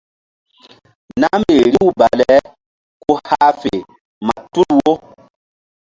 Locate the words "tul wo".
4.51-4.93